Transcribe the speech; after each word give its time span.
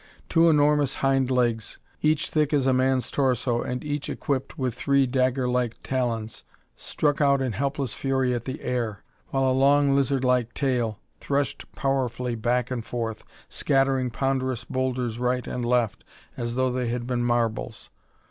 Two 0.29 0.49
enormous 0.49 0.95
hind 0.95 1.29
legs, 1.29 1.77
each 2.01 2.31
thick 2.31 2.53
as 2.53 2.65
a 2.65 2.73
man's 2.73 3.11
torso 3.11 3.61
and 3.61 3.83
each 3.83 4.09
equipped 4.09 4.57
with 4.57 4.73
three 4.73 5.05
dagger 5.05 5.47
like 5.47 5.75
talons, 5.83 6.43
struck 6.75 7.21
out 7.21 7.39
in 7.39 7.51
helpless 7.51 7.93
fury 7.93 8.33
at 8.33 8.45
the 8.45 8.61
air, 8.61 9.03
while 9.27 9.47
a 9.47 9.51
long, 9.53 9.93
lizard 9.95 10.23
like 10.23 10.55
tail 10.55 10.97
threshed 11.19 11.71
powerfully 11.73 12.33
back 12.33 12.71
and 12.71 12.83
forth, 12.83 13.23
scattering 13.47 14.09
ponderous 14.09 14.63
boulders 14.63 15.19
right 15.19 15.45
and 15.45 15.67
left 15.67 16.03
as 16.35 16.55
though 16.55 16.71
they 16.71 16.87
had 16.87 17.05
been 17.05 17.23
marbles. 17.23 17.91